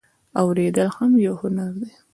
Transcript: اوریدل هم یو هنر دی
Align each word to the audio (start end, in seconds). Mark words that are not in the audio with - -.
اوریدل 0.39 0.89
هم 0.97 1.11
یو 1.25 1.35
هنر 1.41 1.71
دی 1.81 1.91